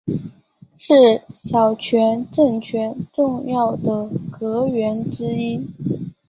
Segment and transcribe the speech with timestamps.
[0.77, 0.95] 是
[1.35, 5.69] 小泉政权重要的阁员之一。